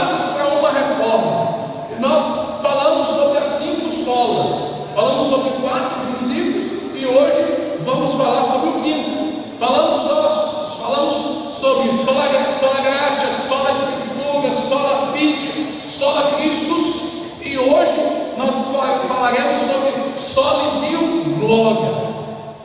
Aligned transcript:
bases 0.00 0.26
para 0.26 0.46
uma 0.58 0.70
reforma. 0.70 1.60
Nós 1.98 2.60
falamos 2.62 3.08
sobre 3.08 3.38
as 3.38 3.44
cinco 3.44 3.90
solas, 3.90 4.88
falamos 4.94 5.24
sobre 5.26 5.50
quatro 5.60 6.06
princípios 6.06 6.66
e 6.94 7.06
hoje 7.06 7.76
vamos 7.80 8.14
falar 8.14 8.42
sobre 8.42 8.70
o 8.70 8.82
quinto. 8.82 9.58
Falamos, 9.58 9.98
só, 9.98 10.82
falamos 10.82 11.14
sobre 11.54 11.92
sola, 11.92 12.24
sola 12.58 12.80
gratia, 12.80 13.30
sola 13.30 13.70
escritura, 13.72 14.50
sola 14.50 15.12
fide, 15.12 15.86
sola 15.86 16.30
Christus 16.36 17.00
e 17.42 17.58
hoje 17.58 18.32
nós 18.38 18.68
falaremos 19.06 19.60
sobre 19.60 20.18
sola 20.18 20.80
Dio 20.80 21.24
glória. 21.38 22.10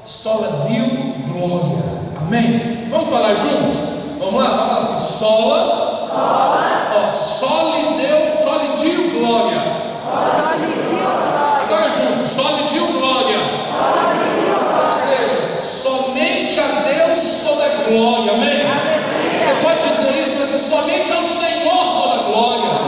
Sola 0.06 0.68
Dio 0.70 0.86
glória. 1.34 1.84
Amém? 2.18 2.88
Vamos 2.90 3.10
falar 3.10 3.36
junto? 3.36 3.96
Vamos 4.20 4.42
lá, 4.42 4.50
vamos 4.50 4.68
falar 4.68 4.80
assim: 4.80 5.18
sola, 5.18 5.95
sola. 6.16 6.92
Ó, 6.96 7.10
sole 7.10 7.98
Deus, 7.98 8.40
sole 8.44 8.68
Dio 8.78 9.20
glória. 9.20 9.62
Agora 11.64 11.90
junto, 11.90 12.28
sole 12.28 12.64
Dio 12.64 12.88
glória. 12.88 13.38
Ou 14.84 14.90
seja, 14.90 15.62
somente 15.62 16.60
a 16.60 16.68
Deus 16.68 17.44
toda 17.46 17.68
glória. 17.90 18.34
Amém? 18.34 18.66
Você 19.42 19.54
pode 19.62 19.90
dizer 19.90 20.22
isso, 20.22 20.34
mas 20.40 20.62
somente 20.62 21.12
ao 21.12 21.24
Senhor 21.24 22.02
toda 22.02 22.24
glória. 22.24 22.86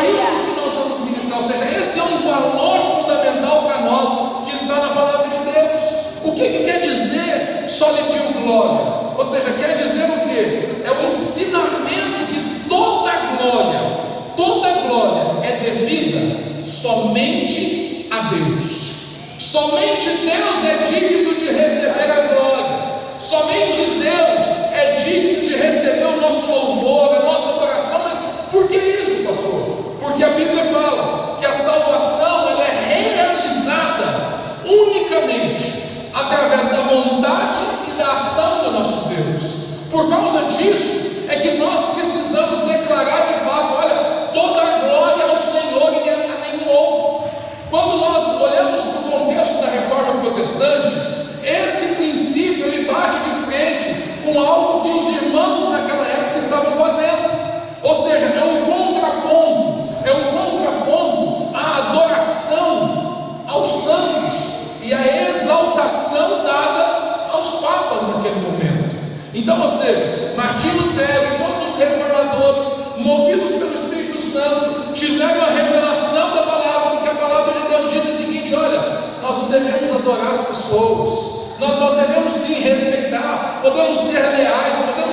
É 0.00 0.10
isso 0.10 0.36
que 0.44 0.60
nós 0.60 0.72
vamos 0.74 1.00
ministrar. 1.00 1.40
Ou 1.40 1.46
seja, 1.46 1.64
esse 1.78 1.98
é 1.98 2.02
um 2.02 2.18
valor 2.18 3.02
fundamental 3.02 3.62
para 3.62 3.78
nós 3.80 4.46
que 4.46 4.54
está 4.54 4.76
na 4.76 4.88
palavra 4.88 5.28
de 5.28 5.38
Deus. 5.38 5.94
O 6.24 6.32
que, 6.32 6.48
que 6.48 6.64
quer 6.64 6.80
dizer 6.80 7.68
solidio 7.68 8.32
glória? 8.42 8.98
Ou 9.18 9.24
seja, 9.24 9.50
quer 9.58 9.74
dizer? 9.76 9.97
É 10.88 10.90
o 10.90 11.06
ensinamento 11.06 12.32
que 12.32 12.66
toda 12.66 13.12
glória, 13.36 13.80
toda 14.34 14.70
glória 14.88 15.46
é 15.46 15.56
devida 15.58 16.64
somente 16.64 18.08
a 18.10 18.20
Deus. 18.30 19.36
Somente 19.38 20.08
Deus 20.08 20.64
é 20.64 20.90
digno 20.90 21.34
de 21.34 21.44
receber 21.44 22.10
a 22.10 22.32
glória. 22.32 23.00
Somente 23.18 23.82
Deus 23.82 24.44
é 24.72 25.04
digno 25.04 25.42
de 25.42 25.56
receber 25.56 26.06
o 26.06 26.22
nosso 26.22 26.46
louvor, 26.46 27.16
a 27.16 27.22
nossa 27.22 27.50
adoração. 27.50 28.00
Mas 28.04 28.18
por 28.50 28.66
que 28.66 28.78
isso, 28.78 29.26
pastor? 29.26 29.96
Porque 30.00 30.24
a 30.24 30.30
Bíblia 30.30 30.64
fala 30.72 31.36
que 31.38 31.44
a 31.44 31.52
salvação 31.52 32.48
ela 32.48 32.64
é 32.64 33.14
realizada 33.14 34.38
unicamente 34.64 35.82
através 36.14 36.68
da 36.68 36.80
vontade 36.80 37.60
e 37.88 37.98
da 37.98 38.12
ação 38.12 38.64
do 38.64 38.70
nosso 38.70 39.08
Deus. 39.10 39.57
Por 39.90 40.08
causa 40.08 40.42
disso, 40.56 41.26
é 41.28 41.36
que 41.36 41.52
nós 41.58 41.94
precisamos 41.94 42.58
declarar 42.60 43.26
de 43.26 43.44
fato: 43.44 43.74
olha, 43.74 44.28
toda 44.32 44.62
a 44.62 44.78
glória 44.78 45.30
ao 45.30 45.36
Senhor 45.36 45.92
e 46.04 46.10
a 46.10 46.16
nenhum 46.50 46.70
outro. 46.70 47.30
Quando 47.70 47.96
nós 47.98 48.40
olhamos 48.40 48.80
para 48.80 49.00
o 49.00 49.10
contexto 49.10 49.60
da 49.60 49.70
reforma 49.70 50.20
protestante, 50.20 50.96
esse 51.42 51.96
princípio 51.96 52.66
ele 52.66 52.90
bate 52.90 53.18
de 53.18 53.46
frente 53.46 54.08
com 54.24 54.38
algo 54.40 54.82
que 54.82 54.98
os 54.98 55.08
irmãos 55.22 55.68
naquela 55.70 56.06
época 56.06 56.38
estavam 56.38 56.72
fazendo. 56.72 57.38
Ou 57.82 57.94
seja, 57.94 58.26
é 58.26 58.44
um 58.44 58.66
contraponto, 58.66 59.88
é 60.04 60.12
um 60.12 60.36
contraponto 60.36 61.56
à 61.56 61.78
adoração 61.78 63.44
aos 63.46 63.66
santos 63.84 64.82
e 64.82 64.92
a 64.92 65.28
exaltação 65.28 66.44
dada 66.44 67.28
aos 67.32 67.54
papas 67.60 68.02
naquele 68.08 68.40
momento. 68.40 68.96
Então, 69.48 69.62
você, 69.62 70.34
Martim 70.36 70.68
Lutero 70.68 71.34
e 71.34 71.38
todos 71.38 71.70
os 71.70 71.78
reformadores, 71.78 72.66
movidos 72.98 73.52
pelo 73.52 73.72
Espírito 73.72 74.20
Santo, 74.20 74.92
tiveram 74.92 75.40
a 75.40 75.46
revelação 75.48 76.34
da 76.34 76.42
palavra, 76.42 76.90
porque 76.90 77.08
a 77.08 77.14
palavra 77.14 77.54
de 77.58 77.68
Deus 77.68 77.90
diz 77.90 78.14
o 78.14 78.16
seguinte: 78.18 78.54
olha, 78.54 78.78
nós 79.22 79.38
não 79.38 79.48
devemos 79.48 79.90
adorar 79.90 80.32
as 80.32 80.42
pessoas, 80.42 81.56
nós, 81.58 81.78
nós 81.78 81.94
devemos 81.94 82.30
sim 82.30 82.60
respeitar, 82.60 83.60
podemos 83.62 83.96
ser 83.96 84.20
leais, 84.36 84.74
podemos 84.84 85.07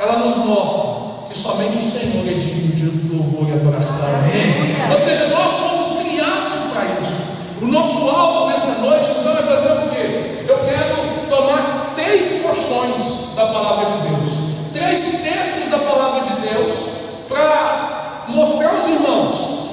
ela 0.00 0.18
nos 0.18 0.36
mostra 0.36 1.08
que 1.28 1.36
somente 1.36 1.78
o 1.78 1.82
Senhor 1.82 2.26
é 2.26 2.34
digno 2.34 2.74
de 2.74 3.14
louvor 3.14 3.48
e 3.48 3.52
adoração. 3.52 4.08
Amém? 4.08 4.76
Ou 4.90 4.98
seja, 4.98 5.28
nós 5.28 5.52
fomos 5.52 5.98
criados 6.02 6.60
para 6.72 7.00
isso. 7.00 7.38
O 7.60 7.66
nosso 7.66 8.08
alvo 8.08 8.48
nessa 8.48 8.80
noite 8.80 9.10
então 9.10 9.32
é 9.32 9.42
fazer 9.42 9.72
o 9.72 9.88
quê? 9.90 10.44
Eu 10.48 10.58
quero 10.60 11.28
tomar 11.28 11.64
três 11.96 12.40
porções 12.42 13.34
da 13.34 13.46
palavra 13.46 13.86
de 13.86 14.08
Deus, 14.08 14.30
três 14.72 15.22
textos 15.22 15.68
da 15.68 15.78
palavra 15.78 16.20
de 16.22 16.48
Deus, 16.48 16.84
para 17.28 18.24
mostrar 18.28 18.74
aos 18.74 18.86
irmãos 18.86 19.68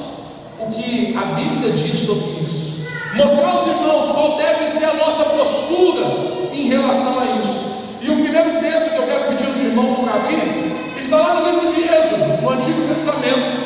o 0.59 0.71
que 0.71 1.15
a 1.15 1.25
Bíblia 1.35 1.71
diz 1.73 2.01
sobre 2.01 2.43
isso, 2.43 2.87
mostrar 3.15 3.51
aos 3.51 3.67
irmãos 3.67 4.11
qual 4.11 4.37
deve 4.37 4.67
ser 4.67 4.85
a 4.85 4.93
nossa 4.95 5.23
postura 5.23 6.05
em 6.51 6.67
relação 6.67 7.19
a 7.19 7.41
isso. 7.41 7.75
E 8.01 8.09
o 8.09 8.15
primeiro 8.15 8.59
texto 8.59 8.89
que 8.89 8.97
eu 8.97 9.07
quero 9.07 9.27
pedir 9.29 9.44
irmãos 9.75 9.99
para 9.99 10.13
abrir 10.13 10.95
está 10.97 11.17
lá 11.17 11.41
no 11.41 11.51
livro 11.51 11.67
de 11.67 11.81
Êxodo, 11.81 12.41
no 12.41 12.49
Antigo 12.49 12.87
Testamento. 12.87 13.65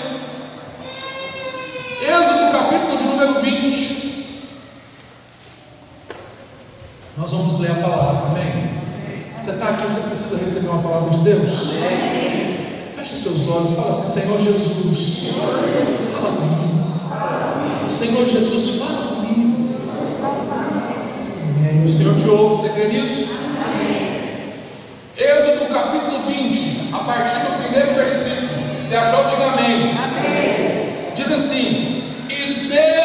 Êxodo, 2.02 2.52
capítulo 2.52 2.98
de 2.98 3.04
número 3.04 3.40
20. 3.40 4.50
Nós 7.16 7.32
vamos 7.32 7.60
ler 7.60 7.72
a 7.72 7.76
palavra, 7.76 8.30
amém? 8.30 8.70
Você 9.38 9.52
está 9.52 9.70
aqui, 9.70 9.84
você 9.84 10.00
precisa 10.00 10.38
receber 10.38 10.70
uma 10.70 10.82
palavra 10.82 11.12
de 11.12 11.20
Deus? 11.20 11.74
Feche 12.96 13.16
seus 13.16 13.48
olhos, 13.48 13.72
fala 13.74 13.90
assim: 13.90 14.22
Senhor 14.22 14.40
Jesus, 14.40 15.36
fala 16.12 16.32
comigo. 16.32 17.88
Senhor 17.88 18.26
Jesus, 18.26 18.82
fala 18.82 19.16
comigo. 19.16 19.76
Amém. 20.24 21.86
O 21.86 21.90
Senhor 21.90 22.16
te 22.16 22.28
ouve, 22.28 22.56
você 22.56 22.70
crê 22.70 22.88
nisso? 22.88 23.40
Êxodo 25.20 25.66
capítulo 25.74 26.24
20, 26.30 26.94
a 26.94 27.00
partir 27.00 27.40
do 27.46 27.62
primeiro 27.62 27.94
versículo. 27.94 28.79
Se 28.90 28.96
achou, 28.96 29.24
diga 29.26 29.46
amém. 29.50 29.96
amém. 29.96 31.12
Diz 31.14 31.32
assim: 31.32 32.02
E 32.28 32.68
Deus 32.68 32.99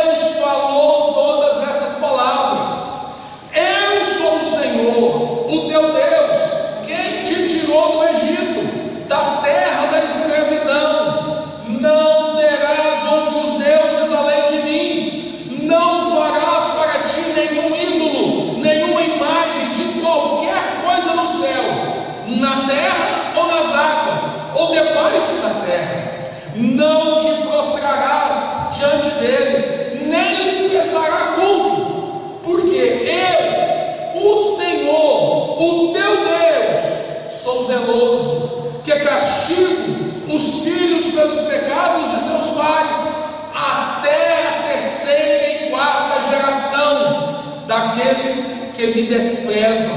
pelos 41.14 41.40
pecados 41.42 42.10
de 42.10 42.20
seus 42.20 42.50
pais, 42.50 43.24
até 43.54 44.48
a 44.48 44.72
terceira 44.72 45.66
e 45.66 45.70
quarta 45.70 46.28
geração 46.28 47.44
daqueles 47.66 48.72
que 48.74 48.88
me 48.88 49.04
desprezam, 49.04 49.94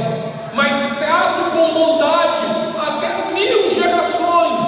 mas 0.53 0.97
trato 0.99 1.51
com 1.51 1.73
bondade 1.73 2.45
até 2.77 3.33
mil 3.33 3.69
gerações 3.69 4.67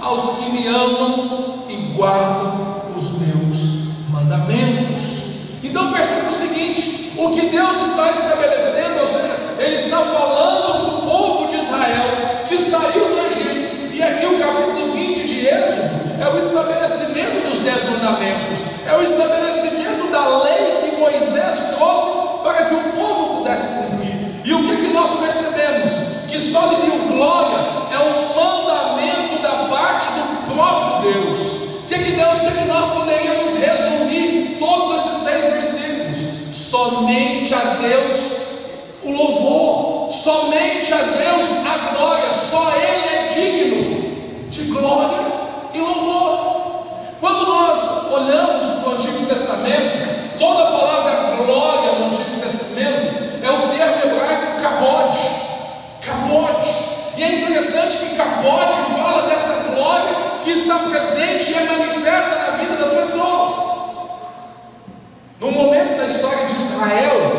aos 0.00 0.38
que 0.38 0.50
me 0.50 0.66
amam 0.68 1.64
e 1.68 1.74
guardam 1.96 2.84
os 2.94 3.12
meus 3.18 4.08
mandamentos. 4.10 5.24
Então 5.64 5.92
perceba 5.92 6.28
o 6.28 6.32
seguinte: 6.32 7.12
o 7.18 7.30
que 7.30 7.46
Deus 7.46 7.88
está 7.88 8.10
estabelecendo, 8.12 9.00
ou 9.00 9.06
seja, 9.08 9.36
Ele 9.58 9.74
está 9.74 9.98
falando 9.98 10.80
para 10.80 10.94
o 10.94 11.02
povo 11.02 11.48
de 11.48 11.56
Israel 11.56 12.46
que 12.48 12.58
saiu 12.58 13.16
do 13.16 13.27
é 16.28 16.30
o 16.30 16.38
estabelecimento 16.38 17.48
dos 17.48 17.58
dez 17.60 17.84
mandamentos, 17.84 18.60
é 18.86 18.94
o 18.94 19.02
estabelecimento 19.02 20.12
da 20.12 20.42
lei 20.42 20.82
que 20.82 20.96
Moisés 21.00 21.74
trouxe 21.74 22.42
para 22.42 22.66
que 22.66 22.74
o 22.74 22.92
povo 22.92 23.38
pudesse 23.38 23.66
cumprir. 23.68 24.42
E 24.44 24.52
o 24.52 24.66
que, 24.66 24.76
que 24.76 24.92
nós 24.92 25.10
percebemos? 25.18 26.26
Que 26.28 26.38
só 26.38 26.66
lhe 26.66 26.76
deu 26.76 27.16
glória 27.16 27.56
é 27.90 27.98
um 27.98 28.36
mandamento 28.36 29.42
da 29.42 29.74
parte 29.74 30.06
do 30.12 30.54
próprio 30.54 31.12
Deus. 31.12 31.84
O 31.84 31.88
que, 31.88 31.98
que 31.98 32.12
Deus, 32.12 32.38
que, 32.40 32.58
que 32.58 32.64
nós 32.66 32.92
poderíamos 32.92 33.54
resumir 33.54 34.56
todos 34.58 35.06
esses 35.06 35.22
seis 35.22 35.44
versículos? 35.52 36.18
Somente 36.52 37.54
a 37.54 37.76
Deus 37.80 38.38
o 39.02 39.12
louvor, 39.12 40.12
somente 40.12 40.92
a 40.92 40.98
Deus 40.98 41.46
a 41.66 41.94
glória, 41.94 42.30
só 42.30 42.70
Ele 42.74 43.16
é 43.16 43.28
digno 43.34 44.50
de 44.50 44.64
glória 44.64 45.37
olhamos 48.10 48.64
para 48.64 48.90
o 48.90 48.94
Antigo 48.94 49.26
Testamento, 49.26 50.38
toda 50.38 50.62
a 50.62 50.72
palavra 50.72 51.44
glória 51.44 51.92
no 51.92 52.06
Antigo 52.06 52.40
Testamento 52.40 53.28
é 53.42 53.50
o 53.50 53.68
termo 53.68 54.12
hebraico 54.12 54.62
capote, 54.62 55.30
capote. 56.04 56.70
E 57.16 57.22
é 57.22 57.40
interessante 57.40 57.98
que 57.98 58.16
capote 58.16 58.76
fala 58.96 59.28
dessa 59.28 59.74
glória 59.74 60.14
que 60.44 60.50
está 60.50 60.78
presente 60.78 61.50
e 61.50 61.54
é 61.54 61.64
manifesta 61.64 62.50
na 62.50 62.56
vida 62.58 62.76
das 62.76 62.90
pessoas. 62.90 63.78
No 65.40 65.50
momento 65.50 65.98
da 65.98 66.06
história 66.06 66.46
de 66.46 66.56
Israel, 66.56 67.37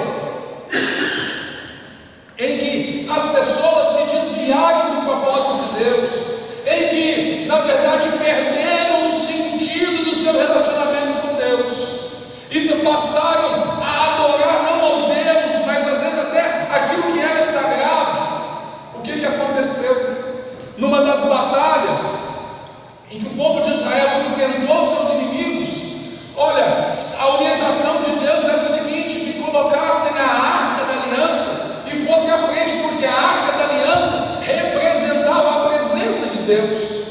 Deus. 36.50 37.06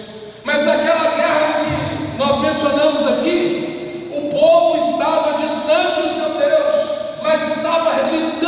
Mas 0.45 0.63
naquela 0.65 1.11
guerra 1.15 1.65
que 1.65 2.19
nós 2.19 2.41
mencionamos 2.41 3.07
aqui, 3.07 4.11
o 4.13 4.29
povo 4.31 4.77
estava 4.77 5.39
distante 5.39 6.01
do 6.01 6.09
seu 6.09 6.31
Deus, 6.31 6.91
mas 7.23 7.57
estava 7.57 7.93
gritando 8.11 8.48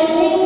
algum 0.00 0.39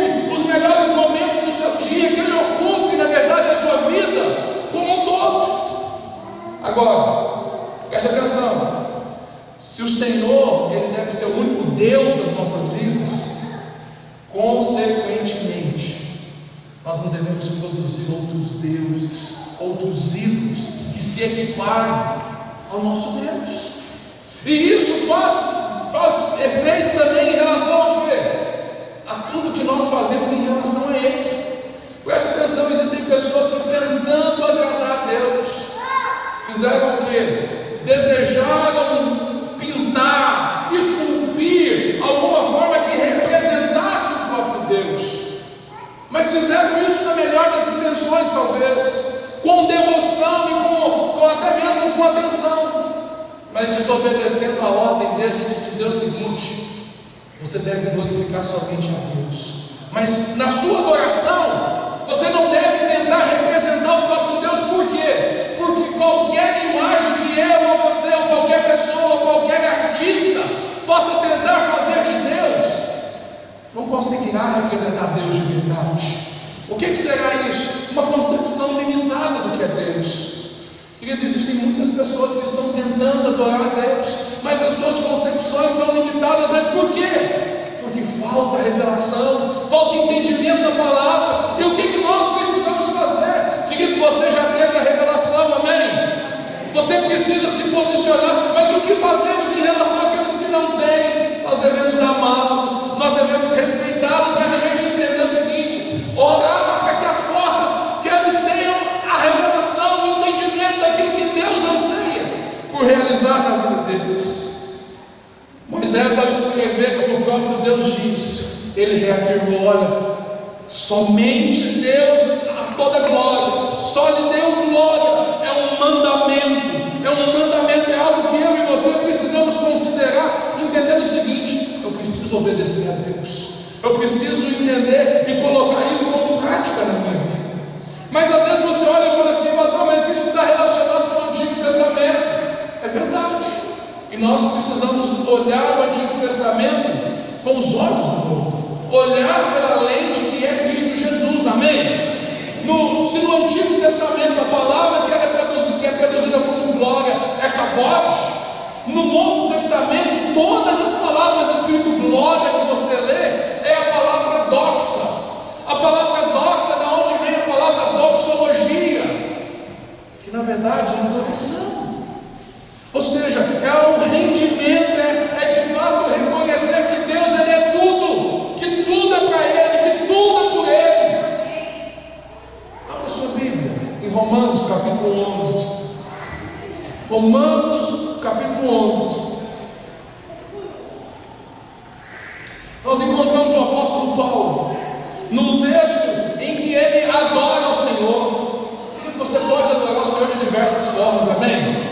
almas, 201.05 201.29
amém? 201.29 201.85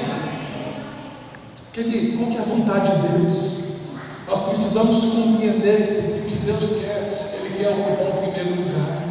Querido, 1.73 2.19
qual 2.19 2.31
que 2.31 2.37
é 2.37 2.41
a 2.41 2.45
vontade 2.45 2.93
de 2.93 3.09
Deus? 3.09 3.63
Nós 4.27 4.41
precisamos 4.43 5.05
compreender 5.05 6.05
que, 6.07 6.31
que 6.31 6.37
Deus 6.47 6.71
quer, 6.81 7.41
Ele 7.41 7.57
quer 7.57 7.69
ocupar 7.69 8.09
o 8.09 8.23
primeiro 8.23 8.63
lugar. 8.63 9.03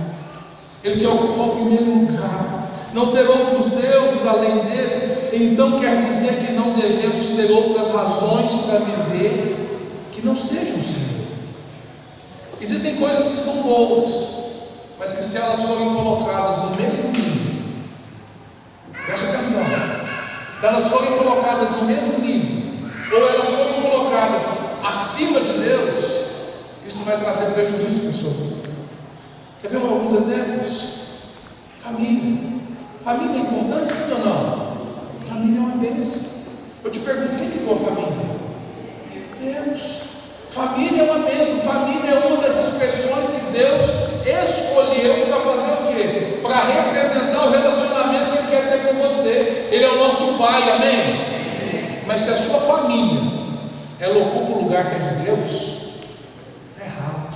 Ele 0.84 1.00
quer 1.00 1.08
ocupar 1.08 1.48
o 1.48 1.51
primeiro 1.51 1.86
lugar. 1.86 2.70
Não 2.93 3.12
ter 3.12 3.27
outros 3.27 3.70
deuses 3.70 4.27
além 4.27 4.60
dele, 4.65 5.29
então 5.34 5.79
quer 5.79 6.01
dizer 6.01 6.46
que 6.46 6.53
não 6.53 6.74
devemos 6.74 7.27
ter 7.29 7.51
outras 7.51 7.89
razões 7.89 8.53
para 8.65 8.79
viver 8.79 9.55
que 10.12 10.25
não 10.25 10.36
sejam 10.36 10.77
o 10.77 10.84
Senhor. 10.84 11.22
Existem 12.60 12.96
coisas 12.98 13.27
que 13.27 13.38
são 13.38 13.63
boas, 13.63 14.41
mas 15.00 15.13
que 15.13 15.24
se 15.24 15.38
elas 15.38 15.62
forem 15.62 15.96
colocadas 15.96 16.58
no 16.58 16.75
mesmo 16.75 17.12
nível, 17.12 17.63
preste 19.05 19.25
atenção 19.25 19.90
se 20.61 20.67
elas 20.67 20.89
forem 20.89 21.17
colocadas 21.17 21.71
no 21.71 21.85
mesmo 21.85 22.19
nível, 22.19 22.87
ou 23.11 23.29
elas 23.29 23.47
forem 23.47 23.81
colocadas 23.81 24.43
acima 24.87 25.41
de 25.41 25.53
Deus, 25.53 25.97
isso 26.85 27.03
vai 27.03 27.17
trazer 27.17 27.47
prejuízo 27.47 28.01
para 28.01 28.09
o 28.09 28.13
seu. 28.13 28.33
Quer 29.59 29.69
ver 29.69 29.77
alguns 29.77 30.11
exemplos? 30.11 30.83
Família. 31.77 32.59
Família 33.03 33.37
é 33.37 33.39
importante, 33.39 33.91
sim 33.91 34.11
ou 34.11 34.19
não? 34.19 34.77
Família 35.27 35.57
é 35.57 35.61
uma 35.61 35.77
bênção. 35.77 36.21
Eu 36.83 36.91
te 36.91 36.99
pergunto, 36.99 37.37
quem 37.37 37.49
criou 37.49 37.71
é 37.71 37.79
é 37.79 37.81
a 37.81 37.85
família? 39.39 39.65
Deus. 39.65 39.97
Família 40.47 41.01
é 41.01 41.11
uma 41.11 41.25
bênção. 41.25 41.57
Família 41.57 42.11
é 42.11 42.27
uma 42.27 42.37
das 42.37 42.55
expressões 42.59 43.31
que 43.31 43.51
Deus 43.51 44.11
escolheu 44.47 45.25
para 45.25 45.39
fazer 45.39 45.71
o 45.71 45.87
quê? 45.87 46.39
Para 46.43 46.55
representar 46.55 47.47
o 47.47 47.49
relacionamento 47.49 48.30
quer 48.51 48.70
ter 48.70 48.88
com 48.88 49.01
você. 49.01 49.70
Ele 49.72 49.84
é 49.84 49.89
o 49.89 49.98
nosso 49.98 50.38
Pai, 50.38 50.70
amém? 50.70 51.01
amém. 51.01 52.00
Mas 52.05 52.22
se 52.22 52.29
a 52.29 52.38
sua 52.38 52.60
família 52.60 53.22
ela 54.00 54.17
ocupa 54.17 54.51
o 54.51 54.63
lugar 54.63 54.89
que 54.89 54.96
é 54.96 55.00
de 55.00 55.24
Deus, 55.24 55.77
é 56.79 56.86
errado. 56.86 57.34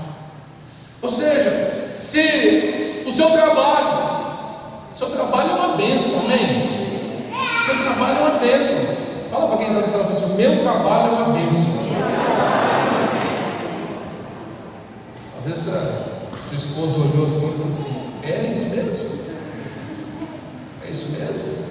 Ou 1.02 1.10
seja, 1.10 1.96
se 2.00 3.04
o 3.06 3.12
seu 3.12 3.30
trabalho, 3.32 4.16
seu 4.94 5.10
trabalho 5.10 5.52
é 5.52 5.54
uma 5.54 5.78
bênção, 5.78 6.22
amém? 6.26 7.30
O 7.32 7.66
seu 7.66 7.76
trabalho 7.84 8.18
é 8.18 8.22
uma 8.22 8.40
bênção. 8.40 8.78
Fala 9.32 9.48
para 9.48 9.58
quem 9.58 9.68
está 9.68 9.82
do 9.82 9.90
seu 9.90 10.02
assim: 10.02 10.36
meu 10.36 10.60
trabalho 10.60 11.08
é 11.08 11.18
uma 11.18 11.34
bênção. 11.34 11.86
Talvez 15.34 15.60
sua 15.60 16.56
esposa 16.56 17.00
olhou 17.00 17.26
assim 17.26 17.48
e 17.48 17.52
falou 17.52 17.68
assim: 17.68 18.06
é 18.24 18.52
isso 18.52 18.70
mesmo? 18.70 19.25
isso 20.96 21.12
mesmo? 21.12 21.66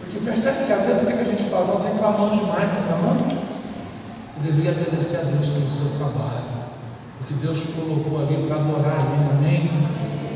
Porque 0.00 0.18
percebe 0.24 0.64
que 0.66 0.72
às 0.72 0.86
vezes 0.86 1.02
o 1.02 1.06
que 1.06 1.12
a 1.12 1.24
gente 1.24 1.42
faz? 1.50 1.66
Nós 1.66 1.84
reclamamos 1.84 2.38
demais, 2.38 2.70
reclamando. 2.72 3.24
Você 4.30 4.40
deveria 4.42 4.70
agradecer 4.70 5.16
a 5.18 5.20
Deus 5.20 5.48
pelo 5.48 5.68
seu 5.68 5.98
trabalho, 5.98 6.72
porque 7.18 7.34
Deus 7.34 7.60
te 7.60 7.66
colocou 7.68 8.20
ali 8.20 8.46
para 8.46 8.56
adorar 8.56 9.06
Ele, 9.12 9.30
amém? 9.30 9.70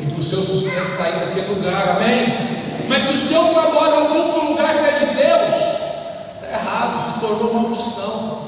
E 0.03 0.11
para 0.11 0.21
o 0.21 0.23
seu 0.23 0.43
sustento 0.43 0.91
sair 0.97 1.19
daquele 1.19 1.55
lugar, 1.55 1.97
amém? 1.97 2.87
Mas 2.89 3.03
se 3.03 3.15
o 3.15 3.17
seu 3.17 3.45
trabalho 3.47 3.95
é 3.95 4.03
ocupa 4.03 4.45
um 4.45 4.49
lugar 4.51 4.79
que 4.79 4.91
é 4.91 4.93
de 4.93 5.07
Deus, 5.07 5.55
está 5.55 6.49
errado, 6.53 7.15
se 7.15 7.21
tornou 7.21 7.55
maldição. 7.55 8.47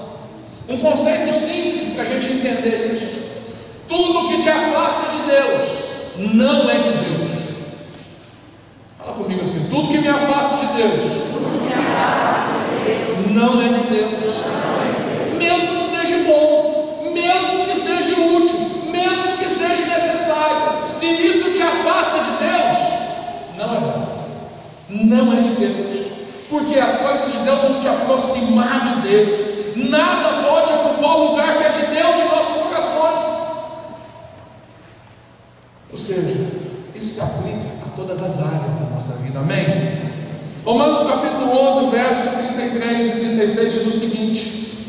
Um 0.68 0.78
conceito 0.78 1.32
simples 1.32 1.94
para 1.94 2.02
a 2.02 2.06
gente 2.06 2.34
entender 2.34 2.92
isso. 2.92 3.26
Tudo 3.88 4.28
que 4.28 4.42
te 4.42 4.50
afasta 4.50 5.16
de 5.16 5.22
Deus 5.30 6.34
não 6.34 6.70
é 6.70 6.78
de 6.78 6.90
Deus. 6.90 7.57
Fala 9.08 9.20
comigo 9.20 9.42
assim: 9.42 9.68
tudo 9.70 9.88
que 9.88 9.98
me 9.98 10.08
afasta 10.08 10.66
de 10.66 10.82
Deus, 10.82 11.02
não 13.30 13.62
é 13.62 13.68
de 13.68 13.80
Deus. 13.84 14.42
Mesmo 15.38 15.78
que 15.78 15.84
seja 15.84 16.24
bom, 16.26 17.10
mesmo 17.14 17.64
que 17.64 17.80
seja 17.80 18.20
útil, 18.20 18.90
mesmo 18.90 19.38
que 19.38 19.48
seja 19.48 19.86
necessário, 19.86 20.86
se 20.86 21.06
isso 21.06 21.54
te 21.54 21.62
afasta 21.62 22.18
de 22.18 22.30
Deus, 22.48 22.78
não 23.56 23.76
é 23.76 23.80
bom. 23.80 24.18
Não 24.90 25.32
é 25.32 25.40
de 25.40 25.50
Deus. 25.50 26.06
Porque 26.50 26.78
as 26.78 26.96
coisas 26.96 27.32
de 27.32 27.38
Deus 27.38 27.62
vão 27.62 27.80
te 27.80 27.88
aproximar 27.88 28.84
de 28.84 29.08
Deus. 29.08 29.38
Nada 29.88 30.46
pode 30.46 30.70
ocupar 30.70 31.16
o 31.16 31.30
lugar 31.30 31.56
que 31.56 31.64
é 31.64 31.70
de 31.70 31.86
Deus 31.94 32.14
em 32.14 32.28
nossos 32.28 32.62
corações. 32.62 33.48
Ou 35.92 35.98
seja, 35.98 36.46
isso 36.94 37.14
se 37.14 37.20
aplica 37.20 37.77
todas 37.98 38.22
as 38.22 38.38
áreas 38.38 38.76
da 38.76 38.94
nossa 38.94 39.14
vida. 39.14 39.40
Amém? 39.40 40.08
Romanos 40.64 41.02
capítulo 41.02 41.50
11, 41.50 41.90
verso 41.90 42.28
33 42.54 43.06
e 43.06 43.10
36 43.10 43.72
diz 43.72 43.86
o 43.86 43.98
seguinte: 43.98 44.86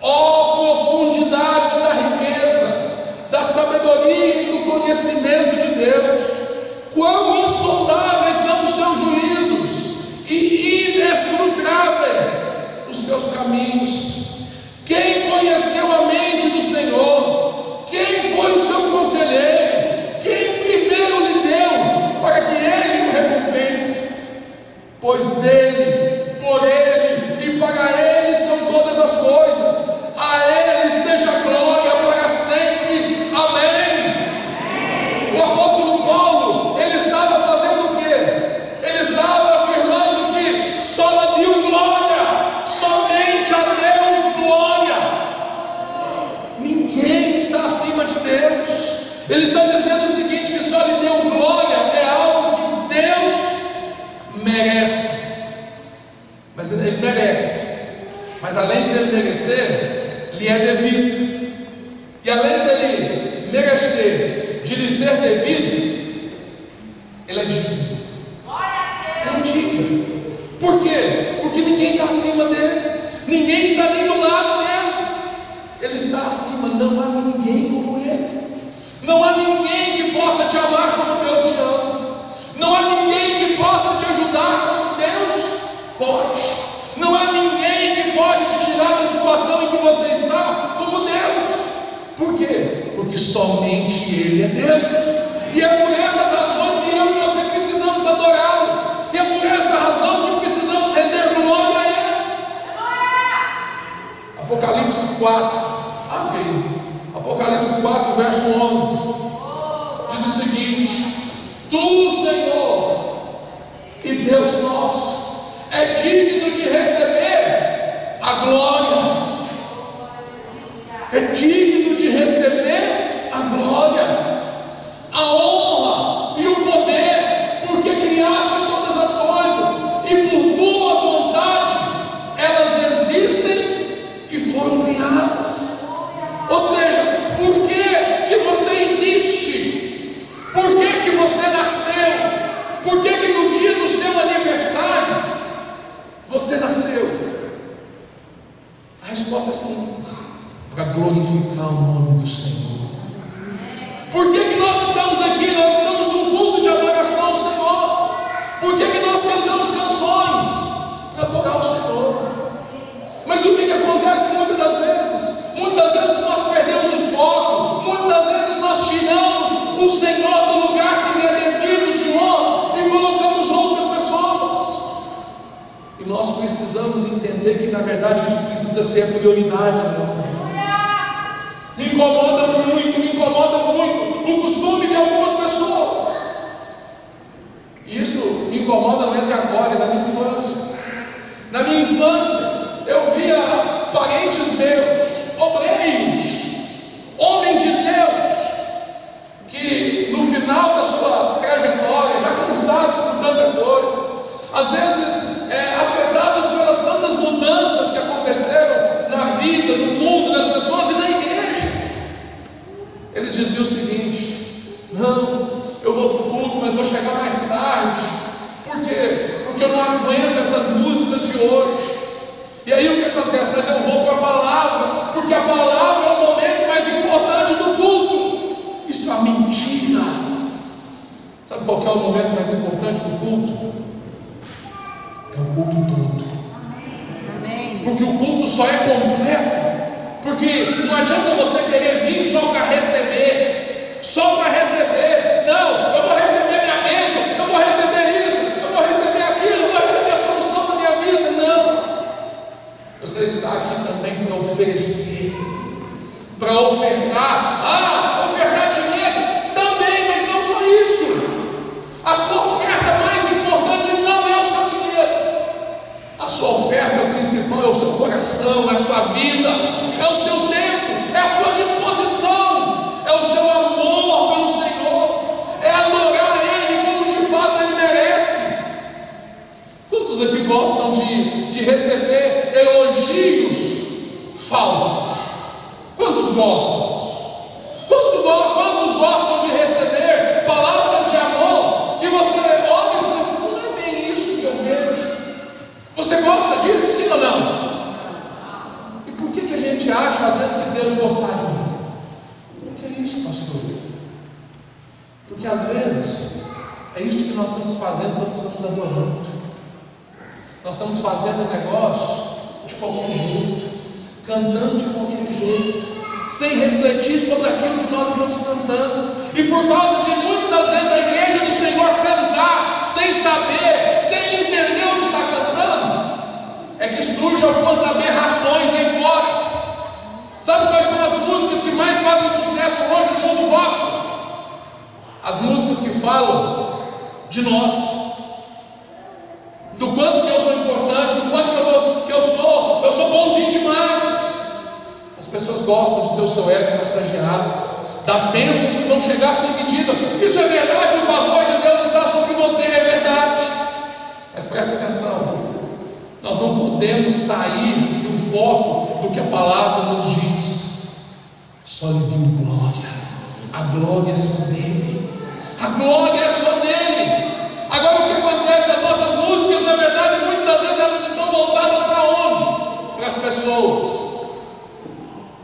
Ó 0.00 0.08
oh, 0.08 1.10
profundidade 1.10 1.80
da 1.80 1.92
riqueza, 1.92 3.26
da 3.30 3.42
sabedoria 3.42 4.42
e 4.42 4.52
do 4.52 4.70
conhecimento 4.70 5.56
de 5.60 5.74
Deus, 5.74 6.20
quão 6.94 7.44
insondáveis 7.44 8.36
são 8.36 8.64
os 8.64 8.74
seus 8.74 8.98
juízos 9.00 10.30
e 10.30 10.94
inescrutáveis 10.94 12.28
os 12.90 12.96
seus 13.04 13.28
caminhos. 13.34 14.30
Quem 14.86 15.30
conhece 15.30 15.69
pois 25.00 25.24
nele 25.42 25.69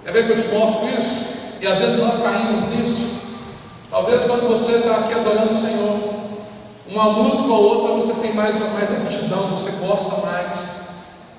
Quer 0.07 0.13
ver 0.13 0.27
que 0.27 0.33
eu 0.35 0.41
te 0.41 0.49
mostro 0.55 0.89
isso? 0.97 1.35
E 1.61 1.67
às 1.67 1.81
vezes 1.81 1.99
nós 1.99 2.23
caímos 2.23 2.63
nisso. 2.69 3.23
Talvez 3.91 4.23
quando 4.23 4.47
você 4.47 4.77
está 4.77 4.99
aqui 4.99 5.15
adorando 5.15 5.51
o 5.51 5.61
Senhor, 5.61 5.99
uma 6.89 7.11
música 7.11 7.49
ou 7.49 7.65
outra 7.65 7.95
você 7.97 8.13
tem 8.21 8.33
mais, 8.33 8.57
mais 8.73 8.93
aptidão, 8.93 9.49
você 9.49 9.73
gosta 9.85 10.25
mais. 10.25 10.87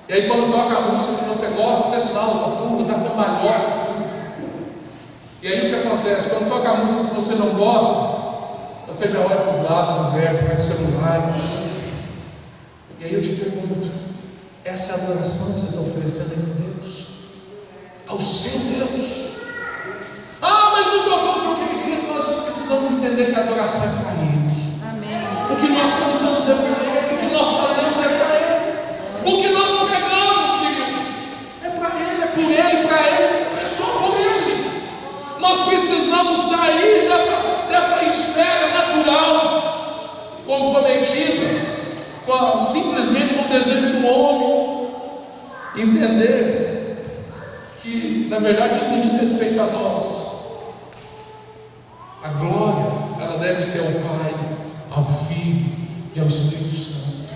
E 0.06 0.12
aí 0.12 0.28
quando 0.28 0.52
toca 0.52 0.76
a 0.76 0.80
música 0.82 1.14
que 1.14 1.24
você 1.24 1.46
gosta, 1.56 1.88
você 1.88 1.98
salta, 1.98 2.56
pula, 2.56 2.84
dá 2.84 3.08
cambalhota, 3.08 3.86
tudo. 4.36 4.66
E 5.42 5.48
aí 5.48 5.66
o 5.66 5.70
que 5.70 5.88
acontece? 5.88 6.28
Quando 6.28 6.50
toca 6.50 6.68
a 6.68 6.76
música 6.76 7.04
que 7.04 7.14
você 7.14 7.34
não 7.36 7.54
gosta, 7.54 8.18
você 8.86 9.08
já 9.08 9.20
olha 9.20 9.36
para 9.36 9.50
os 9.50 9.70
lados, 9.70 10.08
conversa, 10.08 10.44
vai 10.44 10.56
no 10.56 10.60
celular. 10.60 11.38
E 13.00 13.04
aí 13.06 13.14
eu 13.14 13.22
te 13.22 13.30
pergunto: 13.30 13.88
essa 14.62 14.92
é 14.92 14.94
a 14.94 15.04
adoração 15.04 15.54
que 15.54 15.60
você 15.60 15.66
está 15.68 15.80
oferecendo 15.80 16.32
a 16.32 16.36
esse 16.36 16.50
Deus? 16.50 17.07
Ao 18.08 18.18
seu 18.18 18.58
Deus? 18.58 19.28
Ah, 20.40 20.70
mas 20.72 20.86
não 20.86 21.02
tocou 21.04 21.56
porque 21.56 22.08
nós 22.10 22.44
precisamos 22.44 22.92
entender 22.92 23.26
que 23.26 23.38
a 23.38 23.42
adoração 23.42 23.82
é 23.82 24.02
para 24.02 24.12
Ele. 24.22 24.38
Amém. 24.82 25.52
O 25.52 25.56
que 25.56 25.68
nós 25.68 25.92
cantamos 25.92 26.48
é 26.48 26.54
para 26.54 26.84
Ele, 26.86 27.14
o 27.14 27.18
que 27.18 27.26
nós 27.26 27.46
fazemos 27.60 27.98
é 27.98 28.08
para 28.16 28.34
Ele. 28.34 28.48
O 29.26 29.42
que 29.42 29.48
nós 29.50 29.90
pregamos, 29.90 30.50
querido, 30.60 31.00
é 31.62 31.68
para 31.68 32.00
Ele, 32.00 32.22
é 32.22 32.26
por 32.28 32.40
Ele, 32.40 32.86
para 32.86 32.98
Ele, 33.08 33.62
é 33.62 33.68
só 33.76 33.84
por 33.84 34.18
Ele. 34.18 34.82
Nós 35.38 35.60
precisamos 35.68 36.48
sair 36.48 37.08
dessa, 37.10 37.66
dessa 37.68 38.04
esfera 38.06 38.68
natural, 38.68 40.42
comprometida 40.46 41.78
com 42.24 42.62
simplesmente 42.62 43.34
com 43.34 43.44
o 43.44 43.48
desejo 43.48 44.00
do 44.00 44.06
homem, 44.06 44.88
entender 45.76 46.67
que, 47.88 48.26
na 48.28 48.38
verdade, 48.38 48.78
isso 48.78 48.88
não 48.88 49.00
diz 49.00 49.20
respeito 49.20 49.60
a 49.60 49.66
nós. 49.66 50.38
A 52.22 52.28
glória, 52.28 52.86
ela 53.20 53.38
deve 53.38 53.62
ser 53.62 53.80
ao 53.80 53.92
Pai, 54.02 54.34
ao 54.90 55.04
Filho 55.04 55.72
e 56.14 56.20
ao 56.20 56.26
Espírito 56.26 56.76
Santo. 56.76 57.28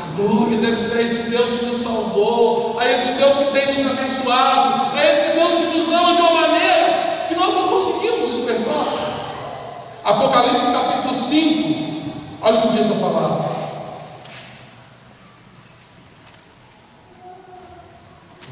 A 0.00 0.16
glória 0.16 0.58
deve 0.58 0.80
ser 0.80 0.98
a 0.98 1.02
esse 1.02 1.30
Deus 1.30 1.52
que 1.52 1.66
nos 1.66 1.78
salvou, 1.78 2.78
a 2.78 2.90
esse 2.90 3.12
Deus 3.12 3.36
que 3.36 3.52
tem 3.52 3.74
nos 3.74 3.90
abençoado, 3.90 4.96
a 4.96 5.04
esse 5.04 5.36
Deus 5.36 5.54
que 5.56 5.78
nos 5.78 5.88
ama 5.88 6.14
de 6.14 6.22
uma 6.22 6.30
maneira 6.30 7.26
que 7.28 7.34
nós 7.34 7.52
não 7.52 7.68
conseguimos 7.68 8.30
expressar. 8.30 8.86
Apocalipse 10.04 10.70
capítulo 10.70 11.12
5, 11.12 12.12
olha 12.40 12.58
o 12.58 12.62
que 12.62 12.78
diz 12.78 12.90
a 12.90 12.94
palavra. 12.94 13.56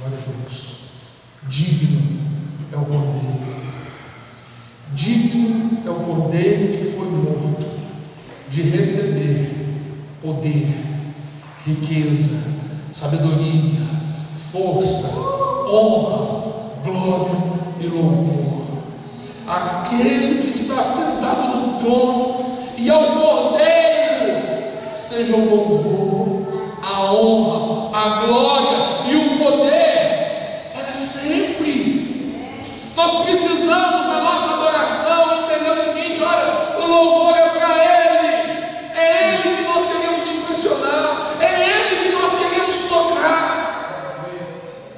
Glória 0.01 0.19
a 0.19 0.43
Deus. 0.43 0.75
Digno 1.55 2.03
é 2.73 2.77
o 2.77 2.85
Cordeiro. 2.85 3.45
Digno 4.93 5.79
é 5.87 5.89
o 5.89 5.95
Cordeiro 5.95 6.79
que 6.79 6.85
foi 6.85 7.07
morto 7.07 7.65
de 8.51 8.63
receber 8.63 9.53
poder, 10.21 10.67
riqueza, 11.65 12.43
sabedoria, 12.91 13.87
força, 14.35 15.17
honra, 15.71 16.73
glória 16.83 17.39
e 17.79 17.87
louvor. 17.87 18.65
Aquele 19.47 20.43
que 20.43 20.51
está 20.51 20.83
sentado 20.83 21.57
no 21.57 21.79
trono 21.79 22.47
e 22.77 22.91
ao 22.91 23.13
Cordeiro 23.13 24.43
seja 24.93 25.37
o 25.37 25.55
louvor, 25.55 26.49
a 26.83 27.13
honra, 27.13 27.97
a 27.97 28.27
glória 28.27 29.09
e 29.09 29.15
o 29.15 29.39
poder 29.39 30.15
para 30.75 30.93
sempre. 30.93 31.45
Nós 32.97 33.25
precisamos 33.25 34.07
na 34.07 34.21
nossa 34.21 34.51
adoração 34.53 35.45
entender 35.45 35.71
o 35.71 35.85
seguinte: 35.85 36.23
olha, 36.23 36.79
o 36.79 36.87
louvor 36.87 37.37
é 37.37 37.49
para 37.49 37.71
Ele, 37.71 38.29
é 38.95 39.35
Ele 39.35 39.57
que 39.57 39.63
nós 39.65 39.85
queremos 39.87 40.27
impressionar, 40.27 41.37
é 41.41 41.71
Ele 41.71 42.05
que 42.05 42.13
nós 42.13 42.31
queremos 42.35 42.81
tocar. 42.83 44.25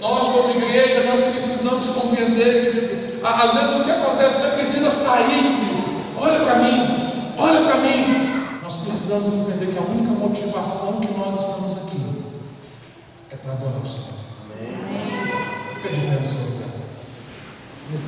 Nós, 0.00 0.24
como 0.28 0.50
igreja, 0.50 1.04
nós 1.04 1.20
precisamos 1.20 1.88
compreender, 1.88 2.72
querido. 2.72 3.26
Às 3.26 3.54
vezes 3.54 3.80
o 3.80 3.84
que 3.84 3.90
acontece, 3.90 4.40
você 4.40 4.56
precisa 4.56 4.90
sair. 4.90 6.12
Olha 6.18 6.38
para 6.40 6.56
mim, 6.56 7.32
olha 7.36 7.60
para 7.62 7.76
mim. 7.78 8.60
Nós 8.62 8.76
precisamos 8.76 9.28
entender 9.28 9.72
que 9.72 9.78
a 9.78 9.82
única 9.82 10.10
motivação 10.12 11.00
que 11.00 11.12
nós 11.18 11.40
estamos 11.40 11.76
aqui 11.78 12.24
é 13.30 13.36
para 13.36 13.52
adorar 13.52 13.80
o 13.82 13.86
Senhor. 13.86 14.16
Amém. 14.44 14.76
Fica 15.74 15.88
de 15.88 16.00
pé 16.00 16.20
no 16.20 16.44
lugar. 16.44 16.55
O 17.86 17.88
que 17.88 17.98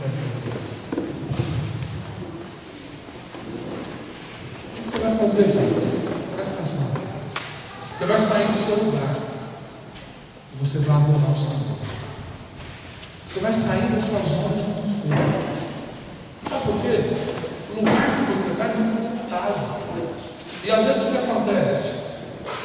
você 4.84 4.98
vai 4.98 5.16
fazer, 5.16 5.44
gente? 5.44 6.34
Presta 6.34 6.54
atenção. 6.54 6.90
Você 7.92 8.04
vai 8.06 8.18
sair 8.18 8.46
do 8.48 8.66
seu 8.66 8.84
lugar. 8.86 9.16
E 10.52 10.56
você 10.66 10.78
vai 10.80 10.96
adorar 10.96 11.30
o 11.30 11.38
Senhor. 11.38 11.78
Você 13.28 13.38
vai 13.38 13.54
sair 13.54 13.92
da 13.92 14.00
sua 14.00 14.18
zona 14.18 14.56
de 14.56 14.64
conforto. 14.64 15.46
Sabe 16.48 16.62
por 16.64 16.80
quê? 16.80 16.96
O 17.70 17.74
lugar 17.76 18.16
que 18.16 18.32
você 18.32 18.48
está 18.48 18.64
é 18.64 18.74
muito 18.74 19.08
confortável. 19.08 19.78
E 20.64 20.70
às 20.72 20.84
vezes 20.86 21.02
o 21.02 21.10
que 21.12 21.18
acontece? 21.18 22.08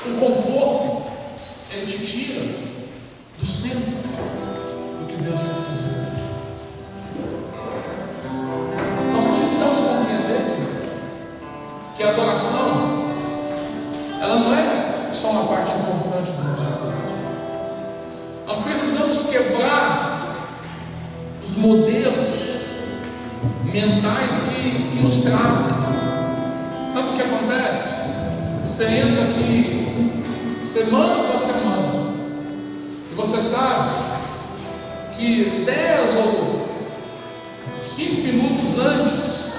O 0.08 0.19
conforto, 0.19 1.12
ele 1.69 1.86
te 1.86 1.99
tira 2.04 2.62
adoração, 12.34 13.13
ela 14.19 14.36
não 14.39 14.54
é 14.54 15.10
só 15.12 15.30
uma 15.30 15.46
parte 15.46 15.72
importante 15.74 16.32
do 16.32 16.43
nosso 16.43 16.65
culto. 16.65 16.93
Nós 18.48 18.60
precisamos 18.60 19.24
quebrar 19.30 20.36
os 21.43 21.56
modelos 21.58 22.63
mentais 23.63 24.39
que, 24.50 24.89
que 24.93 25.04
nos 25.04 25.19
travam. 25.19 25.67
Sabe 26.91 27.10
o 27.10 27.13
que 27.13 27.22
acontece? 27.22 28.13
Você 28.65 28.86
entra 28.86 29.26
aqui 29.26 30.22
semana 30.63 31.26
após 31.26 31.41
semana 31.41 32.13
e 33.12 33.15
você 33.15 33.39
sabe 33.41 33.91
que 35.15 35.63
10 35.65 36.15
ou 36.15 36.67
5 37.86 38.22
minutos 38.22 38.80
antes 38.80 39.54